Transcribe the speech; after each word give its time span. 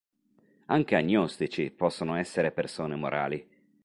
Anche 0.65 0.95
agnostici 0.95 1.69
possono 1.69 2.15
essere 2.15 2.51
persone 2.51 2.95
morali. 2.95 3.47